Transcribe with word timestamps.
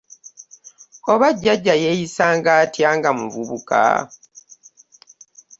Oba 1.11 1.27
jjajja 1.37 1.75
yeyisanga 1.83 2.51
atya 2.63 2.89
nga 2.97 3.09
muvubuka? 3.17 3.81